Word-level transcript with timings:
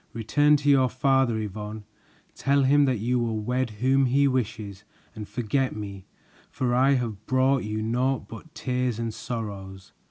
"Return 0.13 0.55
to 0.57 0.67
your 0.67 0.89
father, 0.89 1.37
Yvonne. 1.37 1.83
Tell 2.33 2.63
him 2.63 2.85
that 2.85 2.97
you 2.97 3.19
will 3.19 3.39
wed 3.39 3.69
whom 3.69 4.07
he 4.07 4.27
wishes 4.27 4.83
and 5.13 5.27
forget 5.29 5.75
me, 5.75 6.07
for 6.49 6.73
I 6.73 6.93
have 6.95 7.27
brought 7.27 7.63
you 7.65 7.83
naught 7.83 8.27
but 8.27 8.55
tears 8.55 8.97
and 8.97 9.13
sorrows." 9.13 9.93